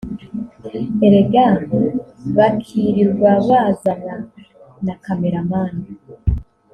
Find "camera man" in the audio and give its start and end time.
5.03-5.75